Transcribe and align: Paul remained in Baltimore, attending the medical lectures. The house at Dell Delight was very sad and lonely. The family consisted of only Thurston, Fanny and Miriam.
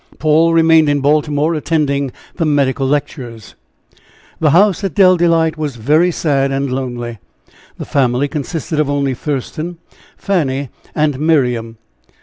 Paul 0.17 0.51
remained 0.53 0.89
in 0.89 0.99
Baltimore, 1.01 1.53
attending 1.53 2.11
the 2.33 2.43
medical 2.43 2.87
lectures. 2.87 3.53
The 4.39 4.49
house 4.49 4.83
at 4.83 4.95
Dell 4.95 5.15
Delight 5.15 5.59
was 5.59 5.75
very 5.75 6.09
sad 6.09 6.51
and 6.51 6.71
lonely. 6.73 7.19
The 7.77 7.85
family 7.85 8.27
consisted 8.27 8.79
of 8.79 8.89
only 8.89 9.13
Thurston, 9.13 9.77
Fanny 10.17 10.69
and 10.95 11.19
Miriam. 11.19 11.77